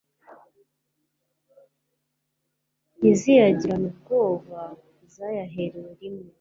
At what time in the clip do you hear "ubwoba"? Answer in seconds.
3.93-4.59